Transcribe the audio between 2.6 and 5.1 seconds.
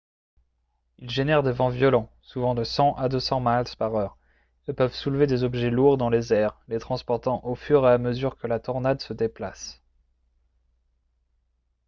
100 à 200 miles/heure et peuvent